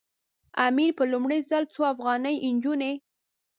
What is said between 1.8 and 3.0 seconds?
افغاني نجونې.